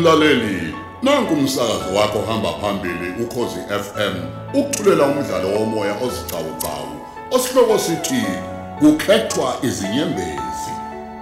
[0.00, 4.14] Mlaleli, nanku umsakazo wakho hamba phambili ukhozi FM.
[4.54, 7.00] Ukuthulela umdlalo womoya ozicawucawu.
[7.30, 8.24] Osihloko sithi
[8.78, 10.72] kukhethwa izinyembezi.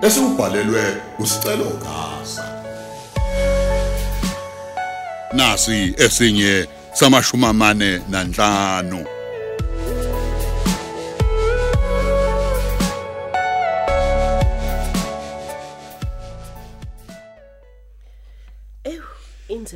[0.02, 2.44] Esibhalelwe usicelo gasa.
[5.32, 9.17] Nasi esinye samashuma mane nanhlanu.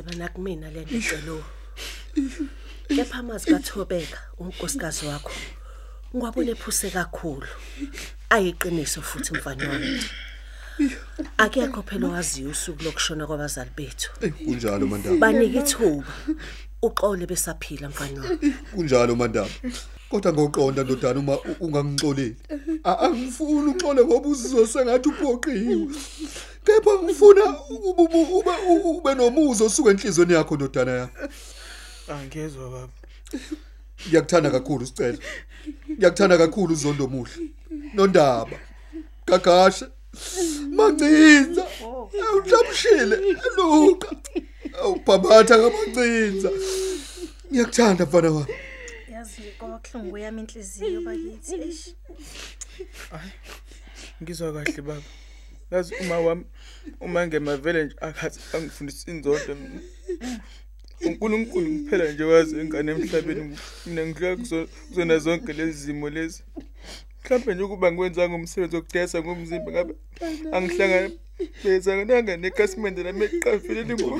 [0.03, 1.43] Inzima nakumina le nto celo.
[2.87, 5.31] Kepha amazi kaThobeka, unkosikazi wakho.
[6.15, 7.47] Ngiwabone ephuse kakhulu.
[8.29, 10.01] Ayiqiniso futhi mfana wami.
[11.37, 14.11] Akekho phela owaziyo usuku lokushona kwabazali bethu.
[14.45, 16.13] kunjalo mandaba Banika ithuba.
[16.81, 18.53] Uxole besaphila mfana wami.
[18.75, 19.49] kunjalo mandaba
[20.09, 22.35] kodwa ngoqonda ndodana uma u- ungangixoleli
[22.83, 25.87] A- angifuni uxole ngoba uzizwe sengathi uphoqiwe
[26.65, 31.11] kepha ngifuna ube- ube ube- ube nomuzo osuka enhlizweni yakho ndodana yami.
[32.07, 32.89] Angezwe baba.
[34.07, 35.17] ngiyakuthanda kakhulu sicela.
[35.91, 37.35] Ngiyakuthanda kakhulu uzondo muhle.
[37.93, 38.57] Nondaba.
[39.27, 39.85] Gagashe
[40.77, 43.15] mancinza awuhlamshile
[43.57, 44.09] luka
[44.81, 46.49] awubhabatha kamancinza
[47.51, 48.53] ngiyakuthanda mfana wami.
[49.11, 51.89] Yazi kwabahlungu yami inhliziyo bakithi eish.
[54.21, 55.01] Ngizwa kahle baba.
[55.71, 56.45] Yazi uma wami
[56.99, 59.57] uma ngemavele nje akathi angifundisa inzondo.
[61.05, 66.43] uNkulunkulu kuphela nje wazi ingane emhlabeni mina ngidlula kuzo- kuzona zonke lezi zimo lezi.
[67.23, 69.93] Mhlawumbe nje ukuba ngiwenza umsebenzi wokudayisa ngomzimba ngabe
[70.51, 71.09] angihlangana
[71.63, 74.19] bezananga nekhasimende lami eqafile lingu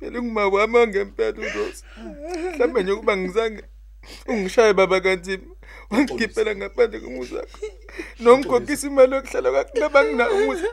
[0.00, 1.84] linguma wami ngempela uRose.
[2.54, 3.62] Mhlawumbe nje ukuba ngizange
[4.28, 5.44] ungishaye baba kanzima
[5.90, 7.58] wangikhiphela ngaphandle komuzi wakho
[8.20, 10.66] nomkhokhisa imali yokuhlala kwakhe ngaba ngina umuzi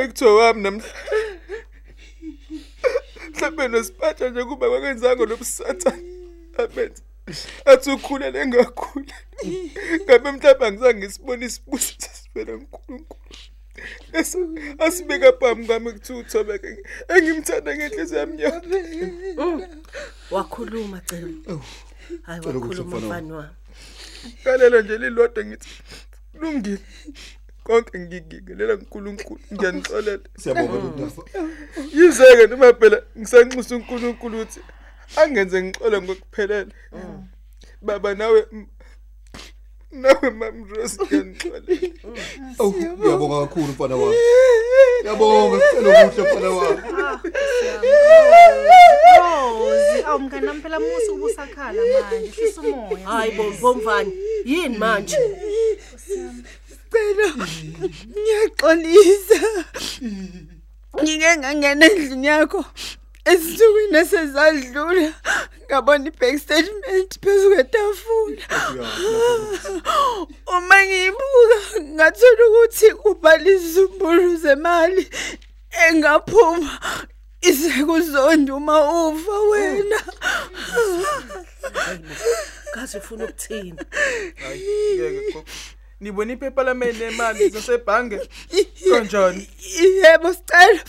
[0.00, 0.92] ekuthiwa wami namhla
[3.30, 6.10] mhlawumbe nosiphatha nje kuba kwakwenzanga lobusathane
[6.62, 7.02] abenza
[7.70, 9.16] athi ukhulele ngakhula
[10.04, 13.36] ngabe mhlawumbe angizange ngisibone isibuso sesivela nkulunkulu
[14.12, 14.38] Ese
[14.78, 16.70] asibeka phambi kwami kuthiwa uthobeke
[17.14, 19.66] engimthanda ngenhliziyo yami yonke.
[20.30, 21.28] Wakhuluma celo.
[22.26, 23.59] Hayi Cela ukuthi wakhuluma mfana mfana wami.
[24.44, 25.68] Kalelo nje lilodwa ngithi
[26.32, 26.78] kulungile
[27.64, 31.12] konke ngigikelela uNkulunkulu ngiyanixolela siyabonga ndodana
[31.94, 34.60] yizeke noma phela ngisanxusa uNkulunkulu ukuthi
[35.16, 36.72] angenze ngixole ngokuphelele.
[37.82, 38.66] Baba nawe m-
[39.92, 41.74] nawe mam Rose ngiyanixolela
[42.58, 44.16] awu ngiyabonga kakhulu mfana wami.
[45.00, 46.82] Ngiyabonga sicela kuhle mfana wami?
[49.18, 53.06] Rozi awumngani nami phela musu ubusakhala manje hlisa umoya.
[53.06, 54.12] Hayi bo bomvani.
[54.44, 55.16] Yini manje?
[56.90, 57.28] Cela
[58.10, 59.40] ngiyaxolisa.
[61.02, 62.64] Ngike ngangena endlini yakho.
[63.24, 65.14] Ezinsukwini esezadlula
[65.66, 68.42] ngabona i-bank statement phezu kwetafula.
[70.46, 75.10] Uma ngiyibuka ngathola ukuthi ubhalisa izumbulu zemali
[75.88, 76.80] engaphuma
[77.40, 80.00] isekuzonda uma ufa wena.
[82.74, 83.74] Kaze ufuna ukuthini?
[84.42, 85.44] hayi ngeke
[86.00, 88.20] nibona iphepha lami nemali zasebhange
[88.90, 89.48] kanjani
[90.02, 90.80] Yebo sicela.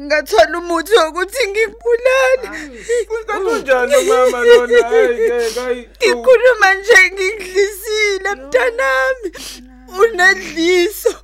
[0.00, 2.48] Ngathola umuthi wokuthi ngikubulale.
[3.26, 9.28] kanjani mama lona hayi Ngikhuluma nje ngidlisile mntanami.
[10.00, 11.14] Unedliso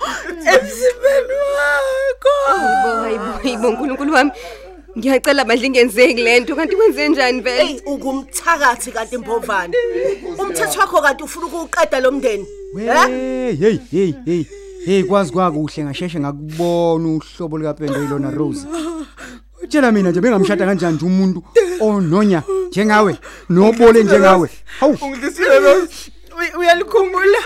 [0.53, 2.35] emzimbeni wakho.
[2.47, 4.31] Hayibo hayibo hayibo uNkulunkulu wami.
[4.99, 7.65] Ngiyacela bandle ingenzeki lento kanti kwenze njani vele?
[7.65, 9.77] Hey ungumthakathi kanti mbovane.
[10.39, 12.47] Umthetho wakho kanti ufuna ukuqeda lo mndeni.
[12.77, 14.45] Hey hey hey hey
[14.87, 18.67] hey kwazi kwakuhle ngasheshe ngakubona uhlobo likapendo yilona Rose.
[19.63, 21.43] Utshela mina nje bengamshada kanjani nje umuntu
[21.81, 24.51] ononya njengawe nobole njengawe.
[24.81, 25.75] Hawu ungidlisile lo
[26.39, 27.39] Uy- Uyalikhumbula?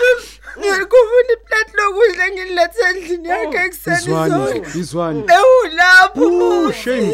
[0.59, 4.59] Ngiyalikhumbula iplate lokudla ngililethe endlini yakhe ekuseni izwani zonke.
[4.59, 5.21] nje izwani.
[5.21, 6.73] Bewulapho Oh muhle.
[6.73, 7.13] shame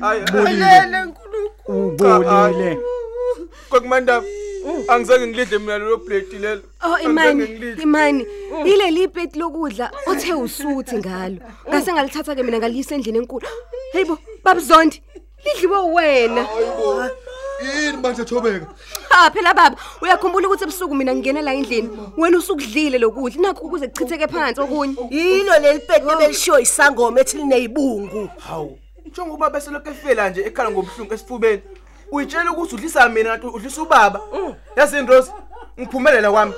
[0.00, 0.20] hayi
[0.56, 1.88] Lele nkulunkulu.
[1.88, 2.78] ubolile.
[3.70, 4.22] kokumanda
[4.88, 6.62] angizange ngilidle mina lelo plate lelo.
[6.82, 7.44] Oh imani
[7.82, 8.26] imani.
[8.64, 11.36] Ileli plate lokudla othe usuthi ngalo.
[11.68, 13.46] Ngase ngalithatha ke mina ngaliyisa endlini enkulu.
[13.92, 15.02] Hayibo babzondi
[15.44, 16.44] lidliwe wena.
[16.44, 17.10] hayibo
[17.62, 18.66] yini manje thobeka?
[19.10, 21.88] Ah phela baba uyakhumbula ukuthi ebusuku mina ngingena la endlini.
[22.16, 23.42] Wena usukudlile lokudla.
[23.42, 24.96] Nakho ukuze kuchitheke phansi okunye.
[25.10, 28.28] Yilo leli pete belishiyo isangoma ethi linezibungu.
[28.38, 31.62] hawu njengoba bese lokho efela nje ekhala ngobuhlungu esifubeni.
[32.12, 34.20] Uyitshela ukuthi udlisa mina kanti udlisa ubaba.
[34.76, 35.32] Yazi Rose
[35.80, 36.54] ngiphumelela kwami.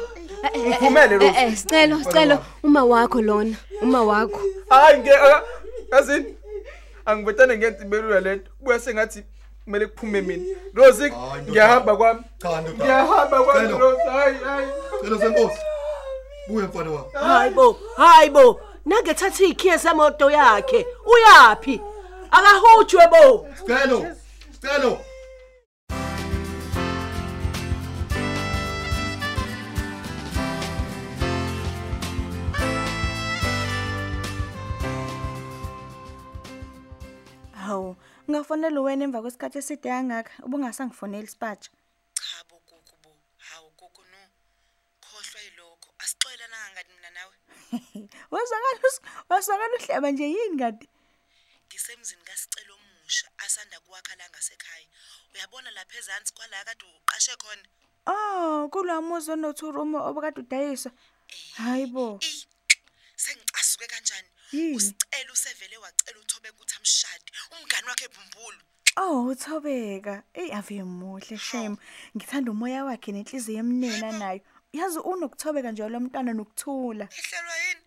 [0.59, 2.39] Ngiphumele Eh, Rose eh, sicelo sicelo.
[2.63, 4.41] uma wakho lona uma wakho.
[4.69, 5.17] Hayi ngeke
[5.93, 6.35] yazini
[7.07, 9.23] angibetane ngenza ibelula lento kubuya sengathi
[9.65, 10.45] kumele kuphume mina.
[10.75, 12.21] Rose Hayi, ngiyahamba kwami.
[12.39, 12.85] Cha ndoda.
[12.85, 13.69] ngiyahamba kwami.
[13.79, 14.67] Rose hayi hayi.
[15.03, 15.59] Celo senkosi.
[16.49, 17.09] Buya mfana wami.
[17.13, 21.81] hayibo hayibo nangethatha ikhiye semoto yakhe uyapi
[22.31, 23.47] akahutshwe bo.
[23.67, 24.07] Celo.
[24.63, 24.99] Celo.
[38.31, 41.71] Hawu, ngafonela wena emva kwesikhathi eside kangaka, ubungasangifoneli sipatsha.
[42.15, 44.19] cha bo gogo bo hawu gogo no
[45.03, 47.35] khohlwa yilokho asixolela nangangani mina nawe
[48.31, 50.87] Wazakala us- wazakala uhleba nje yini kade?
[51.67, 54.87] ngisemzini kasicelo omusha asanda kuwakha la ngasekhaya
[55.35, 57.67] uyabona lapha ezansi kwala kade uqashe khona
[58.07, 60.91] Oh, kulamuzi onothurumo obakade udayisa.
[61.57, 62.19] Hayibo.
[62.23, 62.47] Ey,
[63.17, 64.40] sengicasuke kanjani Yini?
[64.53, 68.59] Usicela usevele wacela uthobe ukuthi amshade umngani wakhe ebumbulu
[68.97, 70.23] Oh, uthobeka.
[70.35, 71.77] Ey ave muhle shame.
[72.17, 74.41] Ngithanda umoya wakhe nenhliziyo emnena nayo.
[74.73, 77.09] Yazi unokuthobeka nje lo mntwana nokuthula.
[77.19, 77.81] ehlelwa yini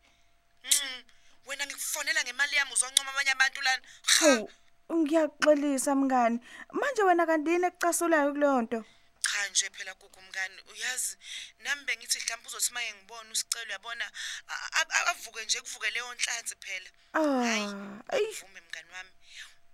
[0.64, 1.04] Mm,
[1.46, 3.84] wena ngikufonela ngemali yami uzoncoma abanye abantu lana
[4.20, 4.50] Hawu,
[4.94, 6.40] ngiyaxolisa mngani.
[6.72, 8.86] Manje wena kanti yini ekucasulayo kulonto?
[9.24, 11.18] Cha nje phela gugu mngani uyazi
[11.60, 14.06] nami bengithi mhlawumbe uzothi maye ngibona usicelo uyabona
[14.48, 18.32] a- a- a- avuke nje kuvuke leyo nhlanzi phela Hayi, Ah, ayi.
[18.40, 19.10] vume mngani wami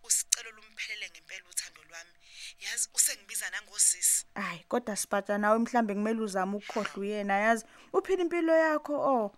[0.03, 2.11] usicelo lumphelele ngempela uthando lwami
[2.59, 7.65] yazi usengibiza nangosisi Hayi, kodwa siphatha nawe mhlambe kumele uzame ukukhohlwa uyena yazi.
[7.93, 9.35] Uphila impilo yakho oh.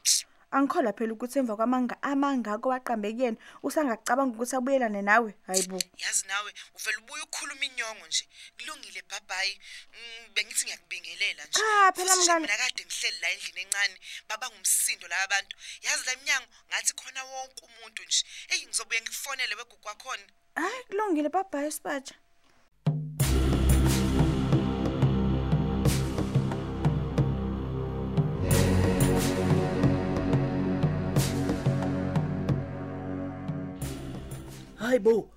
[0.52, 5.32] Angikhola phela ukuthi emva kwamanga amangako waqambe kuyena usangacabanga ukuthi abuyelane nawe.
[5.48, 5.80] Hayibo.
[6.04, 8.26] yazi nawe uvela ubuye ukukhuluma inyongo nje
[8.58, 9.54] kulungile bhabhayi
[9.94, 12.42] Mm, bengithi ngiyakubingelela nje Cha, phela Futhi nje mngani.
[12.46, 13.96] mina kade ngihleli la endlini encane
[14.30, 15.56] baba ngumsindo laba bantu
[15.86, 18.22] yazi la minyango ngathi khona wonke umuntu nje
[18.52, 20.24] eyi ngizobuye ngikufonele wegugu wakhona
[20.56, 22.16] Hayi, kulungile baba isipatsha.
[34.92, 35.30] Hayibo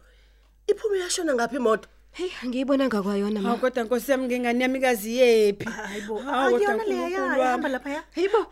[0.66, 3.48] iphume yashona ngaphi imoto Hey, ngiyibonanga kwayona Ah, ma.
[3.48, 5.64] Oh, Hawu kodwa Nkosi yami ngengane yami kazi yephi?
[5.66, 7.68] hayibo Hawu, kodwa akuyona leya uNkulunkulu ihamba wami.
[7.72, 8.46] lapha Hayibo.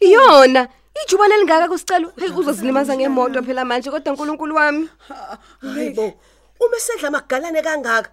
[0.00, 0.68] Iyona.
[1.04, 2.12] Ijubane elingaka kusicelo.
[2.18, 4.88] Hey uzozilimaza ngemoto phela manje kodwa uNkulunkulu wami.
[5.74, 6.14] hayibo
[6.60, 8.10] uma sedla amagalane kangaka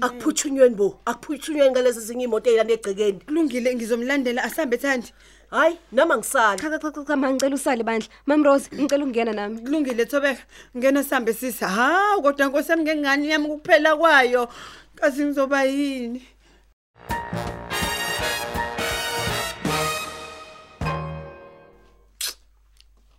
[0.00, 5.12] akuphuthunyweni bo akuphuthunyweni ngalezi zinye imoto eyilanda egcekeni Kulungile ngizomlandela asambe thandi.
[5.50, 8.08] Hayi noma ngisali Cha cha cha cha ma ngicela usale bandla.
[8.26, 9.60] Mam Rose, ngicela ukungena nami.
[9.60, 10.42] Kulungile Thobeka.
[10.76, 11.64] Ngena sambe sisi.
[11.64, 14.48] Hawu kodwa Nkosi yami ngengane yami kuphela kwayo.
[14.94, 16.22] Kazi ngizoba yini?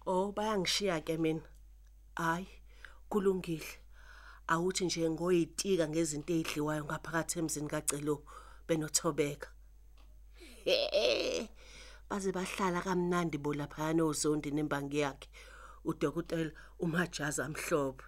[0.07, 1.41] oh bayangishiya ke mina
[2.15, 2.47] hayi
[3.09, 3.67] kulungile
[4.47, 8.23] awuthi nje ngoyitika ngezinto ezidliwayo ngaphakathi emzini kacelo
[8.67, 9.49] benothobeka
[12.09, 15.29] baze bahlala kamnandi bo lapha nozondi nembangi yakhe.
[15.85, 18.05] Udokotela umajazi amhlophe.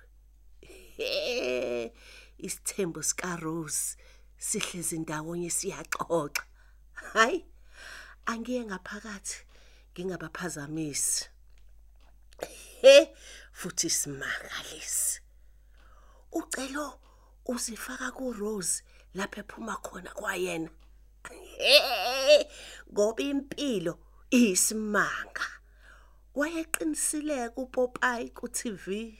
[2.37, 3.97] Isithembu sika Rose
[4.37, 6.43] sihlezi ndawonye siyaxoxa.
[6.93, 7.45] Hayi
[8.25, 9.37] angiye ngaphakathi
[9.91, 11.29] ngingabaphazamisi.
[12.81, 13.15] He
[13.51, 15.21] futhi simangalisi
[16.31, 16.99] ucelo
[17.45, 20.69] uzifaka ku Rose lapha ephuma khona kwayena.
[22.93, 23.99] Ngoba impilo
[24.31, 25.47] isimanga
[26.35, 29.13] wayeqinisileka uPopeye ku TV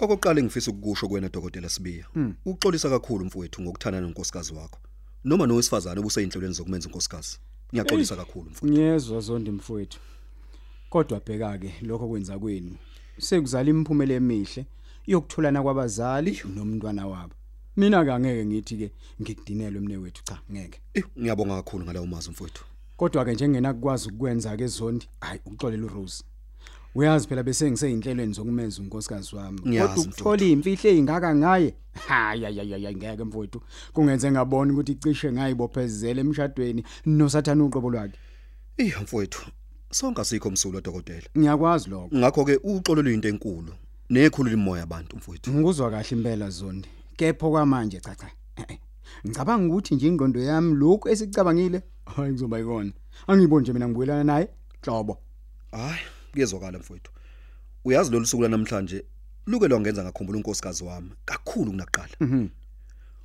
[0.00, 2.06] Okokuqala engifisa ukukusho kuwena dokotela Sibiya.
[2.46, 4.78] Uxolisa kakhulu mfowethu ngokuthandana nenkosikazi wakho.
[5.24, 7.38] Noma nowesifazane ubuseyinhlelweni zokumenza inkosikazi.
[7.72, 8.66] Ngiyaxolisa kakhulu mfowethu.
[8.66, 9.98] Ngiyezwa zonke mfowethu.
[10.90, 12.76] Kodwa bheka ke lokho kwenza kwenu.
[13.18, 14.66] Sekuzala imiphumela emihle
[15.06, 17.34] yokutholana kwabazali nomntwana wabo.
[17.76, 20.80] Mina ke angeke ngithi ke ngikudinelwe mne wethu cha ngeke.
[20.94, 22.64] Eh ngiyabonga kakhulu ngalawo mazwi mfowethu.
[22.96, 26.24] Kodwa ke njengena kukwazi ukwenza ke zondi, hayi ukuxolela uRose.
[26.94, 29.60] Uyazi phela bese ngiseyinhlelweni zokumenza unkosikazi wami.
[29.66, 30.10] Ngiyazi, Kodwa mfowethu.
[30.10, 31.74] ukuthola imfihlo ezingaka ngaye.
[32.08, 33.60] Hayi hayi hayi ngeke mfowethu.
[33.92, 38.18] Kungenze ngabona ukuthi icishe ngayibophezela emshadweni nosathana uqobo lwakhe.
[38.78, 39.50] Eh mfowethu.
[39.90, 41.26] Sonke asikho umsulo dokotela.
[41.38, 42.08] Ngiyakwazi lokho.
[42.16, 43.72] Ngakho ke uxolo luyinto enkulu.
[44.10, 45.50] Nekhulu limoya abantu mfowethu.
[45.52, 46.88] Ngikuzwa kahle impela zondi.
[47.16, 48.30] Kepho kwamanje cha cha.
[48.56, 48.78] Eh, eh.
[49.26, 51.82] Ngicabanga ukuthi nje ingqondo yami lokhu esicabangile
[52.16, 52.92] hayi kuzoba ikona.
[53.26, 54.48] Angiboni nje mina ngibuyelana naye.
[54.82, 55.18] Hlobo.
[55.72, 55.98] Hayi,
[56.38, 57.12] kuyezwakala mfowethu.
[57.84, 59.04] Uyazi lolu suku lanamhlanje
[59.46, 62.16] luke lwangenza ngakhumbula unkosikazi wami kakhulu kunakuqala.
[62.20, 62.48] Mhm.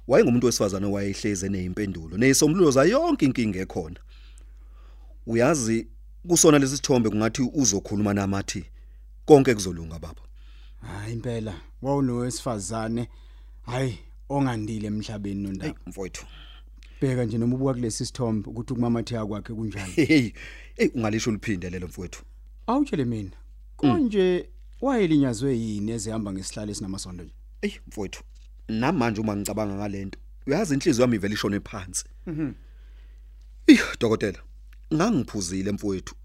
[0.08, 4.00] wayengumuntu wesifazane owayehleze nezimpendulo nezisombululo za yonke inkinga ekhona
[5.28, 5.88] uyazi
[6.28, 8.66] kusona lesi sithombe kungathi uzokhuluma namathi
[9.26, 10.22] konke kuzolunga baba
[10.82, 13.08] hayi impela wawunowesifazane
[13.62, 16.26] hayi ongandile emhlabeni nondaba mfowethu
[17.02, 20.32] bheka nje noma ubuka kulesi sithombe ukuthi ukumamathiya kwakhe kunjani hey
[20.76, 22.24] hey ungalisho liphinde lelo mfowethu
[22.68, 23.38] awutshele mina
[23.78, 24.50] konje
[24.82, 27.34] wayelinyazwe yini ezihamba ngesihlalo esinamasondo nje?
[27.62, 28.24] Hey mfowethu
[28.68, 32.06] namanje uma ngicabanga ngalento uyazi inhliziyo yami ivela ishone phansi.
[32.28, 32.52] Mhm.
[33.68, 34.40] Ih dokotela
[34.94, 36.16] ngangiphuzile mfowethu.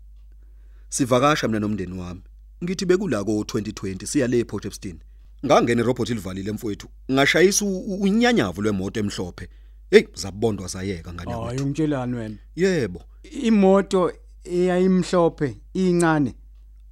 [0.89, 2.23] Sivakasha mina nomndeni wami.
[2.65, 4.99] Ngithi bekula ko 2020 siya le Port Epstein
[5.47, 6.89] ngangena irobot ilivalile mfowethu.
[7.13, 9.49] Ngashayisa unyanyavu lwemoto emhlophe.
[9.91, 12.37] Hey zabondwa zayeka ngane hayi yakwethu ungitshelani wena.
[12.57, 13.03] Yebo.
[13.23, 14.13] Imoto
[14.51, 16.35] eyayimhlophe incane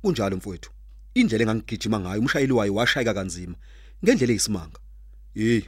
[0.03, 0.71] kunjalo mfowethu
[1.15, 3.57] indlela engangigijima ngayo umshayeli wayo washayeka kanzima
[4.05, 4.79] ngendlela eyisimanga.
[5.35, 5.63] Hey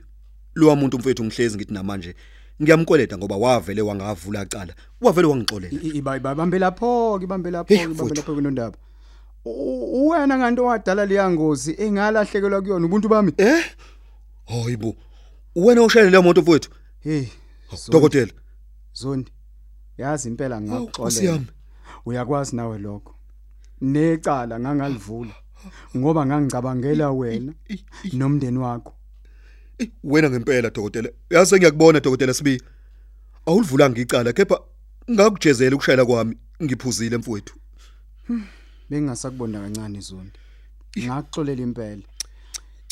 [0.55, 2.15] lo muntu mfowethu ngihlezi ngithi namanje
[2.63, 5.83] ngiyamkweleta ngoba wavele wangavula icala wavele wangixolela.
[5.83, 8.79] Ibambe lapho ibambe lapho ibambe lapho kunondaba
[9.45, 13.33] wena nganto wadala leya ngozi engalahlekelwa kuyona ubuntu bami?
[13.37, 13.65] Eh?
[14.47, 14.97] Hayibo
[15.57, 16.71] wena oshayela le moto mfowethu?
[17.01, 17.27] Hey
[17.89, 18.33] dokotela.
[18.93, 19.33] Zondi
[19.99, 21.41] yazi impela ngakuxolela.
[22.09, 23.15] Uyakwazi nawe lokho.
[23.81, 25.35] Necala ngangalivula
[25.97, 27.53] ngoba ngangicabangela wena
[28.13, 28.95] nomndeni wakho.
[30.05, 31.11] Wena ngempela dokotela.
[31.31, 32.63] Yazi ngiyakubona dokotela sibi
[33.47, 34.61] awulivulanga icala kepha
[35.11, 37.55] ngakujezela ukushayela kwami ngiphuzile mfowethu.
[38.91, 40.39] Bengingasakubonda kancane zondi
[40.99, 42.03] ngakuxolela impela.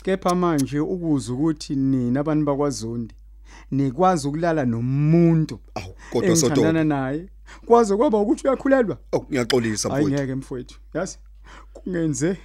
[0.04, 3.14] Kepha manje ukuza ukuthi nina abantu bakwaZondi
[3.70, 5.58] nikwazi ukulala nomuntu
[6.11, 6.54] kodwa Sotoba.
[6.54, 7.28] engithandana naye
[7.67, 8.99] kwaze kwaba ukuthi uyakhulelwa.
[9.12, 10.79] Oh ngiyaxolisa hayi mfowethu ngeke mfowethu.
[10.95, 11.19] Yazi
[11.73, 12.37] kungenze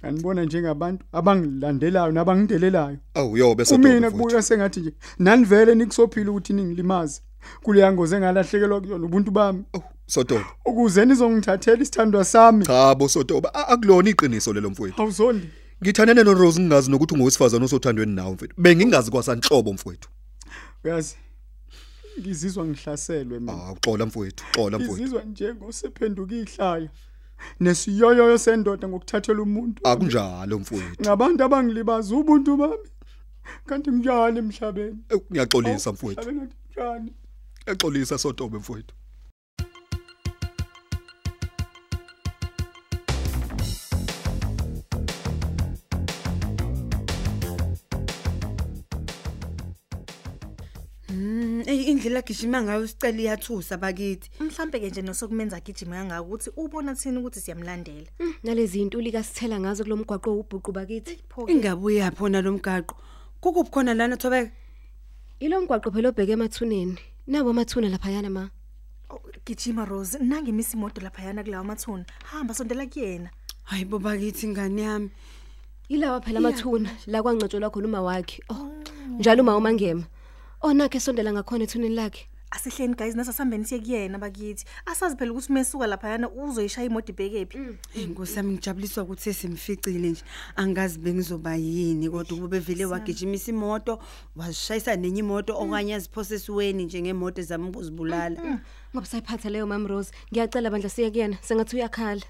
[0.00, 7.20] nganibona njengabantu abangilandelayo nabangidelelayo awu yobe kumina kubuka sengathi nje nanivele nikusophila ukuthi ningilimaze.
[7.62, 9.64] Kuleya ngozi engalahlekelwa kuyona ubuntu bami.
[10.06, 12.64] Sotoba ukuze nizongithathela isithandwa sami.
[12.66, 15.02] Cha bo sotoba a- akulona iqiniso lelo mfowethu.
[15.02, 15.48] Awuzondi
[15.82, 18.54] ngithandane no Rose ngingazi nokuthi ungowesifazana osothandweni nawe mfowethu.
[18.60, 20.08] Bengingazi kwasanhlobo mfowethu.
[20.84, 21.16] Uyazi
[22.20, 24.94] ngizizwa ngihlaselwe mina awuxola mfowethu xola mfowethu.
[24.94, 26.90] Ngizizwa njengosephenduka ihlaya.
[27.60, 29.78] Nesiyoyoyo sendoda ngokuthathela umuntu.
[29.90, 31.02] Akunjalo mfowethu.
[31.02, 32.88] Ngabantu abangilibaza ubuntu bami.
[33.66, 34.98] Kanti njani emhlabeni.
[35.30, 36.20] Ngiyaxolisa mfowethu.
[36.20, 37.10] emhlabeni njani
[37.62, 38.94] ngiyaxolisa sotoba mfowethu.
[51.08, 54.30] Mm, ey indlela gijima ngayo isicela iyathusa bakithi.
[54.40, 58.06] mhlambe ke nje nosokumenza gijima kangaka ukuthi ubona thini ukuthi siyamlandela.
[58.44, 61.18] Nalezi zinto likasithela ngazo kulomgwaqo ubhuqu bakithi.
[61.48, 62.94] Ingabuye yaphona lomgaqo.
[63.40, 64.52] Kukuphi khona lana Thobeka?
[65.40, 66.98] ilo mgwaqo phela obheke emathuneni.
[67.26, 68.50] Nawo amathuna lapha yana ma
[69.44, 70.18] gijima Rose.
[70.18, 72.04] Nange imisi imoto lapha yana kulawa mathuna.
[72.30, 73.30] Hamba sondela kuyena.
[73.64, 75.10] Hayi bo bakithi ingane yami.
[75.88, 76.90] ilawa phela amathuna.
[77.06, 78.40] La kwangcatshulwa khona uma wakhe.
[78.50, 78.70] Oh
[79.18, 80.04] njalo uma umangema.
[80.66, 82.26] Onakhe sondela ngakhona ethuneni lakhe.
[82.50, 84.64] Asihleni guys nasasambeni siye kuyena bakithi.
[84.86, 87.58] Asazi phela ukuthi mesuka lapha yana uzoyishaya imoto ibhekephi.
[87.94, 90.22] Inkosi yami ngijabuliswa ukuthi simficile nje.
[90.56, 93.98] Angazi bengizoba yini kodwa kube vele wagijimisa imoto,
[94.36, 98.60] washayisa nenye imoto okanye aziphosesiweni nje ngemoto zami ukuzibulala.
[98.94, 100.12] ngoba sayiphatha leyo mam Rose.
[100.32, 101.36] Ngiyacela bandla siye kuyena.
[101.42, 102.22] Sengathi uyakhala.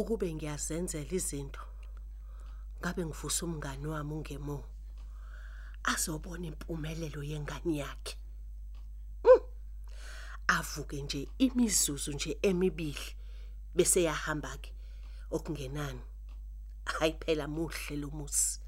[0.00, 1.60] Ukube ngiyazenzela izinto
[2.80, 4.58] ngabe ngivusa umngani wami ungemo.
[5.92, 8.14] Azobona impumelelo yengane yakhe.
[9.24, 9.42] Mm.
[10.56, 13.08] Avuke nje imizuzu nje emibili
[13.76, 14.70] bese yahamba ke
[15.36, 16.04] okungenani.
[16.84, 18.58] Hayi phela muhle lo musi.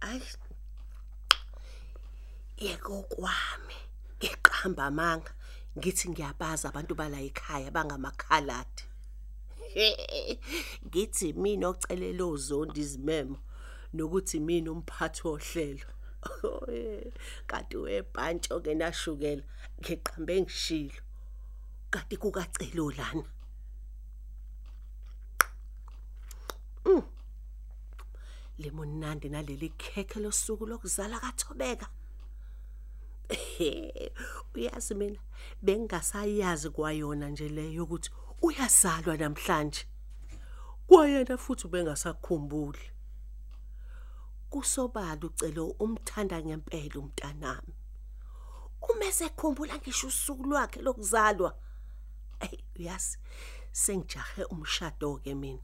[0.00, 0.22] Ay
[2.64, 3.78] yeko kwami
[4.18, 5.32] ngiqhamba amanga
[5.78, 8.95] ngithi ngiyabaza abantu bala ekhaya bangamakhaladi
[10.86, 13.38] ngithi mina ocelela ozondi izimemo
[13.94, 15.88] nokuthi mina umphathi wohlelo.
[17.46, 19.42] Kanti webhantshi ke nashukela
[19.80, 21.00] ngiqhambe ngishilo.
[21.90, 23.24] Kanti kukacelo lana
[26.86, 27.02] Mm.
[28.58, 31.86] lemonandi naleli khekhe losuku lokuzala kaThobeka.
[34.54, 35.18] Uyazi mina
[35.62, 38.10] bengasayazi kwayona nje leyo ukuthi
[38.42, 39.84] uyazalwa namhlanje
[40.86, 42.84] kwayena futhi bengasakhumbuli
[44.50, 47.74] kusobala ucelo umthanda ngempela umntanami
[48.88, 51.56] uma sekhumbula ngisho usuku lwakhe lokuzalwa
[52.40, 53.18] hey uyazi
[53.72, 55.60] sengijahe umshado ke mina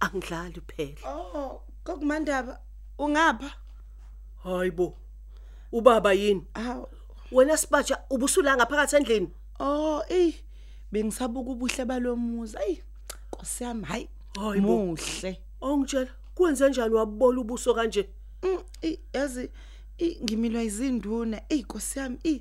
[0.00, 2.60] angidlali phela Oh, kokumandaba
[2.98, 3.50] ungapha?
[4.44, 4.98] hayibo
[5.72, 6.84] ubaba yini Haw.
[7.32, 10.34] wena sibatsha ubusula ngaphakathi endlini Oh, ey.
[10.92, 12.56] Bengisabuka ubuhle balomuzi.
[12.56, 12.78] Ay,
[13.32, 14.08] Nkosi yami, hayi.
[14.40, 14.68] Hayibo.
[14.68, 15.40] Muhle.
[15.60, 18.08] ongitshela kwenze kanjani wabola ubuso kanje
[18.42, 19.50] Mm, ey, yazi
[19.98, 21.40] i- ngimilwa izinduna.
[21.48, 22.40] Ey, Nkosi yami, i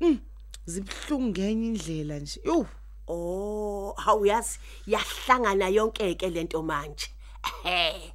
[0.00, 0.18] mm,
[0.66, 2.40] zibhlungu ngenye indlela nje.
[2.44, 2.66] Yo.
[3.08, 7.08] Oh, hawuyazi yahlangana yonke ke lento manje.
[7.64, 8.12] Ehe.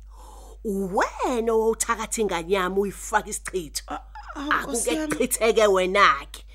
[0.64, 3.84] Wena owuthakatha inganyama uyifaka isichitho.
[4.36, 5.18] Nkosi Akuke yami.
[5.18, 6.46] chitheke wena ke.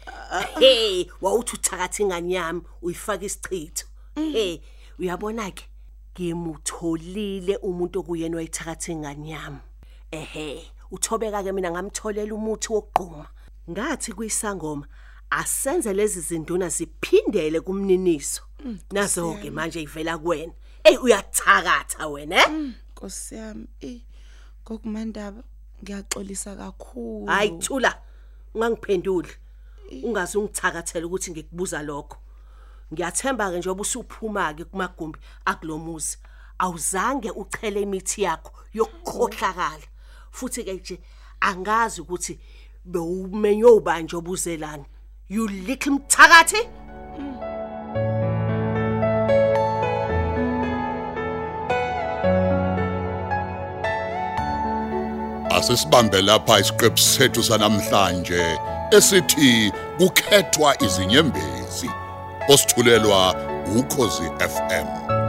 [0.59, 3.87] Hey, wawuthi uthakatha inganyama uyifaka isichitho.
[4.15, 4.61] Hey,
[4.99, 5.65] uyabona ke
[6.15, 9.61] ngimutholile umuntu okuyena wayithakatha inganyama.
[10.11, 13.27] Ehe, uthobeka ke mina ngamtholela umuthi wokugquma.
[13.71, 14.87] Ngathi kuyisangoma
[15.31, 18.43] asenze lezi zinduna ziphindele kumniniso.
[18.91, 20.53] Nazo ke manje ivela kuwena.
[20.85, 22.73] Ey uyathakatha wena, eh?
[22.93, 24.01] Nkosi yami, ey.
[24.65, 25.43] Kokumandaba
[25.83, 27.27] ngiyaxolisa kakhulu.
[27.27, 28.03] Hayi thula.
[28.55, 29.29] Ungangiphenduli.
[29.91, 32.17] Ungaze ungithakathele ukuthi ngikubuza lokho.
[32.93, 36.19] Ngiyathemba ke njengoba usuphuma ke kumagumbi akulomuzi.
[36.59, 39.87] Awuzange uchele imithi yakho yokukhohlakala.
[40.31, 41.01] Futhi ke nje
[41.41, 42.39] angazi ukuthi
[42.85, 44.85] bewumenywe ubanje obuzelana.
[45.29, 46.69] You little mthakathi.
[55.51, 58.59] Asisibambe lapha isiqephu sethu sanamhlanje
[58.91, 61.91] esithi kukhethwa izinyembezi.
[62.49, 63.35] Osithulelwa
[63.77, 65.20] ukhozi FM.